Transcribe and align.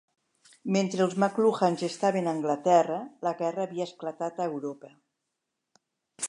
Mentre 0.75 1.03
els 1.05 1.11
McLuhans 1.19 1.83
estaven 1.87 2.29
a 2.29 2.33
Anglaterra, 2.37 2.97
la 3.27 3.35
guerra 3.43 3.67
havia 3.69 3.87
esclatat 3.91 4.41
a 4.41 4.49
Europa. 4.55 4.91